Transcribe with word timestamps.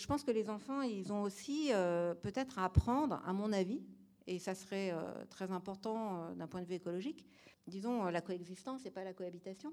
Je 0.00 0.06
pense 0.06 0.24
que 0.24 0.30
les 0.30 0.48
enfants, 0.48 0.80
ils 0.80 1.12
ont 1.12 1.20
aussi 1.20 1.68
euh, 1.72 2.14
peut-être 2.14 2.58
à 2.58 2.64
apprendre, 2.64 3.20
à 3.26 3.34
mon 3.34 3.52
avis, 3.52 3.82
et 4.26 4.38
ça 4.38 4.54
serait 4.54 4.92
euh, 4.92 5.26
très 5.28 5.50
important 5.50 6.22
euh, 6.22 6.34
d'un 6.34 6.46
point 6.46 6.62
de 6.62 6.66
vue 6.66 6.74
écologique, 6.74 7.26
disons 7.66 8.06
la 8.06 8.22
coexistence 8.22 8.86
et 8.86 8.90
pas 8.90 9.04
la 9.04 9.12
cohabitation. 9.12 9.72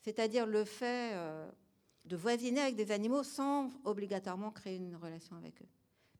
C'est-à-dire 0.00 0.46
le 0.46 0.64
fait 0.64 1.14
de 2.04 2.16
voisiner 2.16 2.60
avec 2.60 2.76
des 2.76 2.92
animaux 2.92 3.22
sans 3.22 3.70
obligatoirement 3.84 4.50
créer 4.50 4.76
une 4.76 4.96
relation 4.96 5.36
avec 5.36 5.60
eux. 5.62 5.68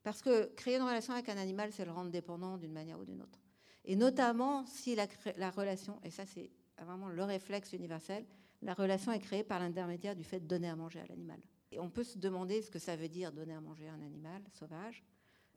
Parce 0.03 0.21
que 0.21 0.45
créer 0.55 0.77
une 0.77 0.83
relation 0.83 1.13
avec 1.13 1.27
un 1.29 1.37
animal, 1.37 1.71
c'est 1.71 1.85
le 1.85 1.91
rendre 1.91 2.11
dépendant 2.11 2.57
d'une 2.57 2.73
manière 2.73 2.99
ou 2.99 3.05
d'une 3.05 3.21
autre. 3.21 3.39
Et 3.85 3.95
notamment 3.95 4.65
si 4.65 4.95
la, 4.95 5.07
la 5.37 5.49
relation, 5.49 5.99
et 6.03 6.11
ça 6.11 6.25
c'est 6.25 6.49
vraiment 6.81 7.09
le 7.09 7.23
réflexe 7.23 7.73
universel, 7.73 8.25
la 8.61 8.73
relation 8.73 9.11
est 9.11 9.19
créée 9.19 9.43
par 9.43 9.59
l'intermédiaire 9.59 10.15
du 10.15 10.23
fait 10.23 10.39
de 10.39 10.47
donner 10.47 10.69
à 10.69 10.75
manger 10.75 10.99
à 10.99 11.05
l'animal. 11.07 11.39
Et 11.71 11.79
on 11.79 11.89
peut 11.89 12.03
se 12.03 12.17
demander 12.17 12.61
ce 12.61 12.71
que 12.71 12.79
ça 12.79 12.95
veut 12.95 13.09
dire 13.09 13.31
donner 13.31 13.53
à 13.53 13.61
manger 13.61 13.87
à 13.87 13.93
un 13.93 14.01
animal 14.01 14.41
sauvage 14.53 15.03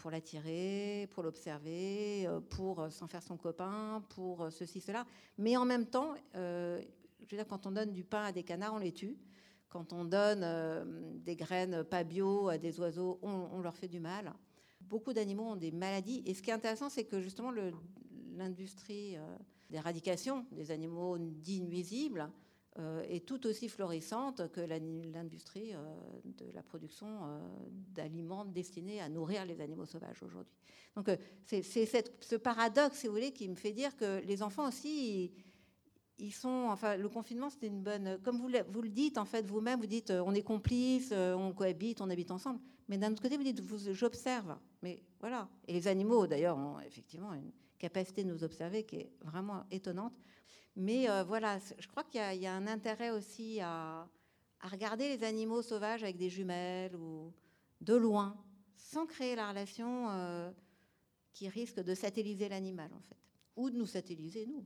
pour 0.02 0.10
l'attirer, 0.10 1.09
pour 1.12 1.23
l'observer, 1.23 2.27
euh, 2.27 2.41
pour 2.41 2.80
euh, 2.80 2.91
s'en 2.91 3.06
faire 3.06 3.23
son 3.23 3.36
copain, 3.36 4.02
pour 4.10 4.42
euh, 4.42 4.50
ceci, 4.50 4.80
cela. 4.80 5.06
Mais 5.38 5.56
en 5.56 5.64
même 5.64 5.86
temps, 5.86 6.14
quand 7.48 7.66
on 7.66 7.70
donne 7.70 7.92
du 7.92 8.05
pain 8.05 8.24
à 8.24 8.33
des 8.33 8.42
canards, 8.42 8.74
on 8.74 8.78
les 8.78 8.92
tue. 8.92 9.16
Quand 9.69 9.92
on 9.95 10.05
donne 10.05 10.45
des 11.24 11.34
graines 11.34 11.83
pas 11.84 12.05
bio 12.05 12.48
à 12.48 12.58
des 12.58 12.78
oiseaux, 12.78 13.19
on, 13.22 13.60
leur 13.60 13.74
fait 13.74 13.88
du 13.88 14.00
mal. 14.00 14.34
Beaucoup 14.83 15.14
d'animaux 15.14 15.52
ont 15.52 15.56
des 15.56 15.70
maladies. 15.70 16.22
Et 16.27 16.34
ce 16.34 16.42
qui 16.42 16.50
est 16.50 16.52
intéressant, 16.52 16.91
c'est 16.91 17.05
que 17.05 17.22
justement, 17.22 17.50
l'industrie 18.34 19.16
d'éradication 19.70 20.44
des 20.52 20.70
animaux 20.72 21.16
dits 21.16 21.62
nuisibles 21.62 22.28
est 23.08 23.26
tout 23.26 23.46
aussi 23.46 23.68
florissante 23.68 24.50
que 24.50 24.60
l'industrie 24.60 25.74
euh, 25.74 25.78
de 26.24 26.50
la 26.54 26.62
production 26.62 27.06
euh, 27.06 27.38
d'aliments 27.68 28.44
destinés 28.44 29.00
à 29.00 29.08
nourrir 29.08 29.44
les 29.44 29.60
animaux 29.60 29.84
sauvages 29.84 30.22
aujourd'hui. 30.22 30.54
Donc 30.96 31.10
c'est 31.47 31.62
ce 31.62 32.36
paradoxe, 32.36 32.98
si 32.98 33.06
vous 33.06 33.14
voulez, 33.14 33.32
qui 33.32 33.48
me 33.48 33.55
fait 33.55 33.72
dire 33.72 33.97
que 33.97 34.22
les 34.24 34.42
enfants 34.42 34.69
aussi, 34.69 35.32
ils, 36.19 36.32
sont, 36.32 36.69
enfin, 36.69 36.97
le 36.97 37.08
confinement, 37.08 37.48
c'était 37.48 37.69
une 37.69 37.82
bonne, 37.82 38.19
comme 38.22 38.36
vous, 38.36 38.50
vous 38.70 38.82
le 38.82 38.91
dites 38.91 39.16
en 39.16 39.25
fait 39.25 39.47
vous-même, 39.47 39.80
vous 39.80 39.86
dites, 39.86 40.10
on 40.10 40.34
est 40.34 40.42
complices, 40.42 41.12
on 41.12 41.52
cohabite, 41.52 42.02
on 42.02 42.10
habite 42.10 42.30
ensemble. 42.30 42.60
Mais 42.88 42.98
d'un 42.98 43.10
autre 43.12 43.22
côté, 43.22 43.38
vous 43.38 43.42
dites, 43.42 43.62
j'observe. 43.92 44.54
Mais 44.82 45.02
voilà. 45.20 45.48
Et 45.66 45.72
les 45.72 45.88
animaux, 45.88 46.27
d'ailleurs, 46.27 46.58
ont 46.58 46.78
effectivement 46.80 47.32
une 47.32 47.52
capacité 47.78 48.22
de 48.22 48.30
nous 48.30 48.44
observer 48.44 48.84
qui 48.84 48.97
est 48.97 49.12
vraiment 49.22 49.64
étonnante. 49.70 50.12
Mais 50.77 51.09
euh, 51.09 51.23
voilà, 51.23 51.59
je 51.78 51.87
crois 51.89 52.05
qu'il 52.05 52.20
y, 52.20 52.47
a 52.47 52.53
un 52.53 52.67
intérêt 52.67 53.11
aussi 53.11 53.61
à, 53.61 54.09
regarder 54.62 55.09
les 55.09 55.25
animaux 55.25 55.61
sauvages 55.61 56.03
avec 56.03 56.17
des 56.17 56.31
jumelles 56.31 56.95
ou 56.97 57.33
de 57.81 57.95
loin, 57.95 58.42
sans 58.77 59.06
créer 59.06 59.34
la 59.34 59.48
relation 59.48 60.09
euh, 60.11 60.50
qui 61.33 61.48
risque 61.48 61.81
de 61.81 61.95
satelliser 61.95 62.48
l'animal, 62.48 62.91
en 62.95 63.00
fait, 63.00 63.19
ou 63.56 63.70
de 63.70 63.77
nous 63.77 63.87
satelliser, 63.87 64.47
nous. 64.47 64.65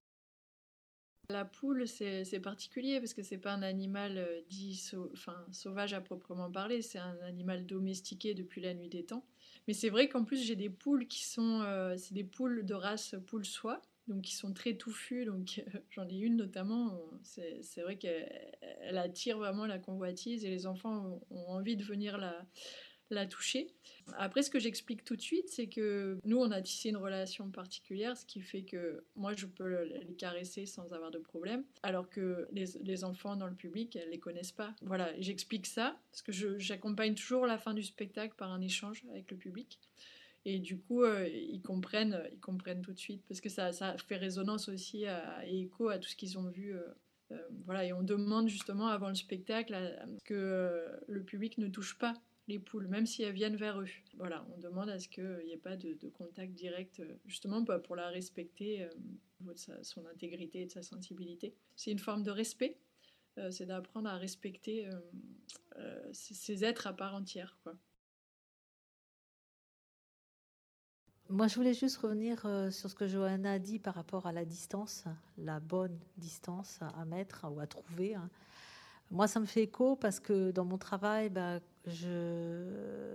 La 1.29 1.45
poule, 1.45 1.89
c'est 1.89 2.41
particulier 2.41 3.01
parce 3.01 3.13
que 3.13 3.23
c'est 3.23 3.39
pas 3.39 3.53
un 3.53 3.63
animal 3.63 4.17
euh, 4.17 4.43
dit 4.49 4.81
sauvage 5.51 5.93
à 5.93 6.01
proprement 6.01 6.53
parler, 6.53 6.83
c'est 6.83 7.01
un 7.01 7.19
animal 7.23 7.67
domestiqué 7.67 8.33
depuis 8.33 8.61
la 8.61 8.75
nuit 8.75 8.89
des 8.89 9.05
temps. 9.05 9.25
Mais 9.67 9.75
c'est 9.75 9.89
vrai 9.89 10.09
qu'en 10.09 10.23
plus 10.23 10.45
j'ai 10.45 10.55
des 10.55 10.71
poules 10.71 11.09
qui 11.09 11.25
sont, 11.25 11.65
des 12.13 12.23
poules 12.23 12.65
de 12.65 12.75
race 12.75 13.17
poule 13.27 13.45
soie, 13.45 13.83
donc 14.09 14.23
qui 14.23 14.35
sont 14.35 14.53
très 14.53 14.75
touffues. 14.75 15.25
Donc 15.25 15.63
j'en 15.91 16.09
ai 16.09 16.17
une 16.17 16.37
notamment, 16.37 17.01
c'est 17.23 17.81
vrai 17.83 17.97
qu'elle 17.97 18.99
attire 18.99 19.39
vraiment 19.39 19.67
la 19.67 19.79
convoitise 19.79 20.45
et 20.45 20.51
les 20.51 20.67
enfants 20.67 21.21
ont, 21.31 21.47
envie 21.49 21.77
de 21.77 21.85
venir 21.85 22.19
la, 22.19 23.27
toucher. 23.27 23.69
Après, 24.19 24.43
ce 24.43 24.51
que 24.51 24.59
j'explique 24.59 25.05
tout 25.05 25.15
de 25.15 25.21
suite, 25.21 25.49
c'est 25.49 25.69
que 25.69 26.19
nous, 26.25 26.39
on 26.39 26.51
a 26.51 26.61
tissé 26.61 26.89
une 26.89 26.97
relation 26.97 27.51
particulière, 27.51 28.17
ce 28.17 28.27
qui 28.27 28.41
fait 28.41 28.63
que 28.63 29.05
moi, 29.15 29.33
je 29.35 29.47
peux 29.47 29.85
les 29.85 30.15
caresser 30.17 30.67
sans 30.67 30.93
avoir 30.93 31.13
de 31.13 31.19
problème, 31.19 31.65
alors 31.85 32.11
que 32.11 32.49
les, 32.51 32.65
les 32.83 33.05
enfants 33.05 33.37
dans 33.37 33.47
le 33.47 33.55
public, 33.55 33.95
elles 33.95 34.11
les 34.11 34.19
connaissent 34.19 34.53
pas. 34.53 34.75
Voilà, 34.83 35.13
j'explique 35.21 35.67
ça, 35.67 36.01
parce 36.11 36.23
que 36.23 36.59
j'accompagne 36.59 37.15
toujours 37.15 37.47
la 37.47 37.59
fin 37.59 37.75
du 37.75 37.85
spectacle 37.85 38.35
par 38.37 38.51
un 38.51 38.61
échange 38.61 39.05
avec 39.11 39.31
le 39.31 39.37
public. 39.37 39.79
Et 40.49 40.61
du 40.61 40.79
coup, 40.79 41.03
euh, 41.03 41.29
ils, 41.29 41.61
comprennent, 41.61 42.23
ils 42.33 42.39
comprennent 42.39 42.81
tout 42.81 42.93
de 42.93 42.99
suite, 42.99 43.21
parce 43.27 43.41
que 43.41 43.49
ça, 43.49 43.73
fait 43.99 44.17
résonance 44.17 44.69
aussi 44.69 45.05
et 45.45 45.61
écho 45.61 45.89
à 45.89 45.99
tout 45.99 46.09
ce 46.09 46.15
qu'ils 46.15 46.39
ont 46.39 46.49
vu. 46.49 46.73
Euh, 46.73 46.83
euh, 47.33 47.49
voilà, 47.65 47.85
et 47.85 47.93
on 47.93 48.05
demande 48.05 48.49
justement 48.49 48.87
avant 48.87 49.09
le 49.09 49.17
spectacle 49.17 49.77
que 50.25 50.87
le 51.09 51.25
public 51.25 51.59
ne 51.59 51.67
touche 51.67 51.99
pas 51.99 52.15
les 52.47 52.61
poules, 52.61 52.87
même 52.87 53.07
si 53.07 53.25
elles 53.25 53.35
viennent 53.35 53.57
vers 53.57 53.81
eux. 53.81 53.89
Voilà, 54.19 54.47
on 54.55 54.61
demande 54.61 54.89
à 54.89 55.01
ce 55.01 55.09
qu'il 55.09 55.43
n'y 55.45 55.51
ait 55.51 55.57
pas 55.57 55.77
de, 55.77 55.99
contact 56.11 56.53
direct, 56.53 57.03
justement 57.27 57.65
pour 57.65 57.97
la 57.97 58.09
respecter, 58.11 58.87
de 59.41 59.53
son 59.83 60.07
intégrité 60.07 60.61
et 60.61 60.67
de 60.67 60.71
sa 60.71 60.85
sensibilité. 60.85 61.55
C'est 61.75 61.91
une 61.91 61.99
forme 61.99 62.23
de 62.23 62.31
respect, 62.31 62.79
c'est 63.51 63.67
d'apprendre 63.67 64.09
à 64.09 64.17
respecter 64.17 64.89
ces, 66.13 66.65
êtres 66.65 66.87
à 66.87 66.93
part 66.93 67.17
entière. 67.17 67.59
Quoi. 67.65 67.77
Moi, 71.29 71.49
je 71.49 71.57
voulais 71.57 71.75
juste 71.75 71.97
revenir 71.97 72.41
euh, 72.45 72.71
sur 72.71 72.89
ce 72.89 72.95
que 72.95 73.09
Johanna 73.09 73.53
a 73.53 73.59
dit 73.59 73.81
par 73.81 73.95
rapport 73.95 74.27
à 74.27 74.33
la 74.33 74.45
distance, 74.45 75.05
la 75.39 75.59
bonne 75.59 75.99
distance 76.17 76.79
à 76.97 77.05
mettre 77.05 77.47
ou 77.51 77.59
à 77.59 77.67
trouver. 77.67 78.15
Hein. 78.15 78.31
Moi, 79.11 79.27
ça 79.27 79.41
me 79.41 79.45
fait 79.45 79.65
écho 79.65 79.97
parce 79.97 80.21
que 80.21 80.53
dans 80.53 80.65
mon 80.65 80.79
travail, 80.79 81.29
bah, 81.29 81.59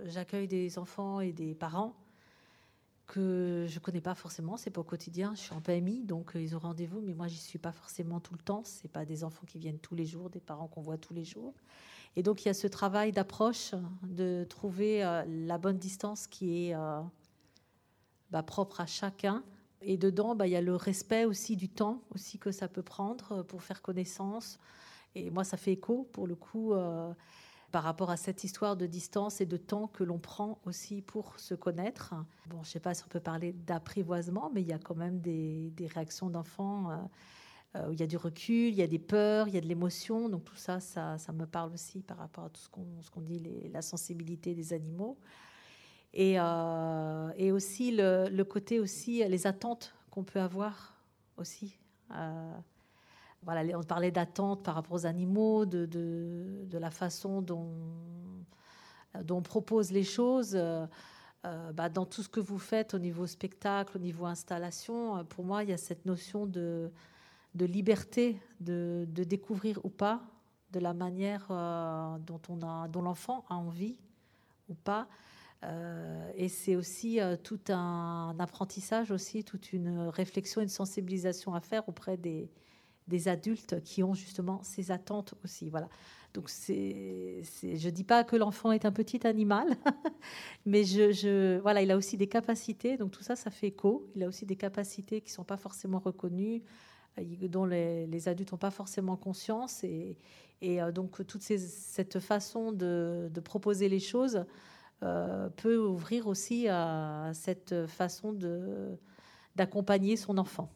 j'accueille 0.04 0.46
des 0.46 0.78
enfants 0.78 1.20
et 1.20 1.32
des 1.32 1.54
parents 1.54 1.96
que 3.06 3.64
je 3.66 3.78
connais 3.78 4.02
pas 4.02 4.14
forcément, 4.14 4.58
c'est 4.58 4.70
pas 4.70 4.82
au 4.82 4.84
quotidien. 4.84 5.32
Je 5.34 5.40
suis 5.40 5.54
en 5.54 5.62
PMI, 5.62 6.04
donc 6.04 6.36
euh, 6.36 6.42
ils 6.42 6.54
ont 6.54 6.58
rendez-vous, 6.58 7.00
mais 7.00 7.14
moi, 7.14 7.28
j'y 7.28 7.38
suis 7.38 7.58
pas 7.58 7.72
forcément 7.72 8.20
tout 8.20 8.34
le 8.34 8.40
temps. 8.40 8.60
C'est 8.64 8.92
pas 8.92 9.06
des 9.06 9.24
enfants 9.24 9.46
qui 9.46 9.58
viennent 9.58 9.78
tous 9.78 9.94
les 9.94 10.04
jours, 10.04 10.28
des 10.28 10.40
parents 10.40 10.68
qu'on 10.68 10.82
voit 10.82 10.98
tous 10.98 11.14
les 11.14 11.24
jours. 11.24 11.54
Et 12.16 12.22
donc, 12.22 12.44
il 12.44 12.48
y 12.48 12.50
a 12.50 12.54
ce 12.54 12.66
travail 12.66 13.10
d'approche, 13.10 13.72
de 14.02 14.44
trouver 14.50 15.02
euh, 15.02 15.24
la 15.26 15.56
bonne 15.56 15.78
distance 15.78 16.26
qui 16.26 16.68
est 16.68 16.74
bah, 18.32 18.42
propre 18.42 18.80
à 18.80 18.86
chacun. 18.86 19.44
Et 19.82 19.96
dedans, 19.96 20.34
bah, 20.34 20.46
il 20.46 20.50
y 20.50 20.56
a 20.56 20.60
le 20.60 20.74
respect 20.74 21.24
aussi 21.24 21.56
du 21.56 21.68
temps 21.68 22.02
aussi 22.14 22.38
que 22.38 22.50
ça 22.50 22.66
peut 22.66 22.82
prendre 22.82 23.32
euh, 23.32 23.42
pour 23.42 23.62
faire 23.62 23.82
connaissance. 23.82 24.58
Et 25.14 25.30
moi, 25.30 25.44
ça 25.44 25.56
fait 25.56 25.72
écho 25.72 26.08
pour 26.12 26.26
le 26.26 26.34
coup 26.34 26.72
euh, 26.72 27.12
par 27.70 27.82
rapport 27.84 28.10
à 28.10 28.16
cette 28.16 28.44
histoire 28.44 28.76
de 28.76 28.86
distance 28.86 29.40
et 29.40 29.46
de 29.46 29.58
temps 29.58 29.86
que 29.88 30.02
l'on 30.02 30.18
prend 30.18 30.58
aussi 30.64 31.02
pour 31.02 31.38
se 31.38 31.54
connaître. 31.54 32.14
Bon, 32.46 32.62
je 32.62 32.70
sais 32.70 32.80
pas 32.80 32.94
si 32.94 33.04
on 33.04 33.08
peut 33.08 33.20
parler 33.20 33.52
d'apprivoisement, 33.52 34.50
mais 34.54 34.62
il 34.62 34.68
y 34.68 34.72
a 34.72 34.78
quand 34.78 34.96
même 34.96 35.20
des, 35.20 35.70
des 35.76 35.86
réactions 35.86 36.30
d'enfants. 36.30 36.90
Euh, 37.74 37.88
où 37.88 37.92
il 37.92 38.00
y 38.00 38.02
a 38.02 38.06
du 38.06 38.18
recul, 38.18 38.68
il 38.68 38.74
y 38.74 38.82
a 38.82 38.86
des 38.86 38.98
peurs, 38.98 39.48
il 39.48 39.54
y 39.54 39.58
a 39.58 39.60
de 39.60 39.66
l'émotion. 39.66 40.28
Donc 40.28 40.44
tout 40.44 40.56
ça, 40.56 40.80
ça, 40.80 41.16
ça, 41.16 41.32
me 41.32 41.46
parle 41.46 41.72
aussi 41.72 42.02
par 42.02 42.18
rapport 42.18 42.44
à 42.44 42.50
tout 42.50 42.60
ce 42.60 42.68
qu'on 43.10 43.20
dit, 43.20 43.42
la 43.72 43.82
sensibilité 43.82 44.54
des 44.54 44.72
animaux. 44.72 45.16
Et, 46.14 46.34
euh, 46.38 47.32
et 47.36 47.52
aussi 47.52 47.90
le, 47.96 48.42
côté 48.42 48.80
aussi, 48.80 49.24
les 49.26 49.46
attentes 49.46 49.94
qu'on 50.10 50.24
peut 50.24 50.40
avoir 50.40 50.94
aussi. 51.36 51.78
Euh, 52.14 52.52
voilà, 53.42 53.78
on 53.78 53.82
parlait 53.82 54.10
d'attentes 54.10 54.62
par 54.62 54.74
rapport 54.74 54.92
aux 54.92 55.06
animaux, 55.06 55.64
de, 55.64 55.86
de, 55.86 56.78
la 56.78 56.90
façon 56.90 57.42
dont, 57.42 57.72
dont 59.24 59.38
on 59.38 59.42
propose 59.42 59.90
les 59.90 60.04
choses. 60.04 60.54
Euh, 60.54 60.86
bah, 61.72 61.88
dans 61.88 62.06
tout 62.06 62.22
ce 62.22 62.28
que 62.28 62.38
vous 62.38 62.58
faites 62.58 62.94
au 62.94 63.00
niveau 63.00 63.26
spectacle, 63.26 63.96
au 63.96 64.00
niveau 64.00 64.26
installation, 64.26 65.24
pour 65.24 65.44
moi, 65.44 65.64
il 65.64 65.70
y 65.70 65.72
a 65.72 65.76
cette 65.76 66.06
notion 66.06 66.46
de, 66.46 66.88
de 67.56 67.64
liberté 67.64 68.40
de, 68.60 69.08
de, 69.08 69.24
découvrir 69.24 69.80
ou 69.84 69.88
pas, 69.88 70.22
de 70.70 70.78
la 70.78 70.94
manière 70.94 71.48
dont, 71.48 72.40
on 72.48 72.62
a, 72.62 72.86
dont 72.86 73.02
l'enfant 73.02 73.44
a 73.48 73.56
envie 73.56 73.96
ou 74.68 74.74
pas. 74.74 75.08
Euh, 75.64 76.30
et 76.34 76.48
c'est 76.48 76.74
aussi 76.76 77.20
euh, 77.20 77.36
tout 77.36 77.60
un 77.68 78.34
apprentissage 78.38 79.10
aussi, 79.10 79.44
toute 79.44 79.72
une 79.72 80.08
réflexion, 80.08 80.60
une 80.60 80.68
sensibilisation 80.68 81.54
à 81.54 81.60
faire 81.60 81.88
auprès 81.88 82.16
des, 82.16 82.48
adultes 83.26 83.82
qui 83.82 84.02
ont 84.02 84.14
justement 84.14 84.62
ces 84.62 84.90
attentes 84.90 85.34
aussi. 85.44 85.68
Voilà. 85.68 85.88
Donc 86.32 86.48
c'est, 86.48 87.42
je 87.62 87.88
dis 87.90 88.04
pas 88.04 88.24
que 88.24 88.36
l'enfant 88.36 88.72
est 88.72 88.86
un 88.86 88.92
petit 88.92 89.26
animal, 89.26 89.68
mais 90.66 90.82
je, 90.82 91.58
voilà, 91.58 91.82
il 91.82 91.90
a 91.90 91.96
aussi 91.96 92.16
des 92.16 92.26
capacités. 92.26 92.96
Donc 92.96 93.10
tout 93.10 93.22
ça, 93.22 93.36
ça 93.36 93.50
fait 93.50 93.68
écho. 93.68 94.08
Il 94.16 94.24
a 94.24 94.28
aussi 94.28 94.46
des 94.46 94.56
capacités 94.56 95.20
qui 95.20 95.30
sont 95.30 95.44
pas 95.44 95.58
forcément 95.58 95.98
reconnues, 95.98 96.62
euh, 97.18 97.48
dont 97.48 97.66
les, 97.66 98.28
adultes 98.28 98.52
n'ont 98.52 98.58
pas 98.58 98.70
forcément 98.70 99.16
conscience. 99.16 99.84
Et, 99.84 100.16
donc 100.94 101.26
toute 101.26 101.42
cette 101.42 102.20
façon 102.20 102.70
de 102.70 103.40
proposer 103.44 103.88
les 103.88 103.98
choses 103.98 104.44
euh, 105.02 105.48
peut 105.50 105.76
ouvrir 105.76 106.26
aussi 106.26 106.68
à 106.68 107.30
cette 107.34 107.86
façon 107.86 108.36
d'accompagner 109.56 110.16
son 110.16 110.38
enfant. 110.38 110.70